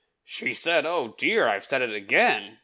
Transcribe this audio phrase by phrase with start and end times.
[0.25, 1.47] "She said, 'Oh, dear!
[1.47, 2.57] I've said it again!'"